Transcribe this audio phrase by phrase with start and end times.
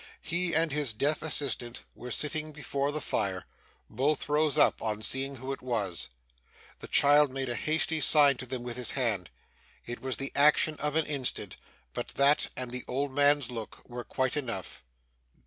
[0.23, 3.45] He and his deaf assistant were sitting before the fire.
[3.87, 6.09] Both rose up, on seeing who it was.
[6.79, 9.29] The child made a hasty sign to them with his hand.
[9.85, 11.55] It was the action of an instant,
[11.93, 14.81] but that, and the old man's look, were quite enough.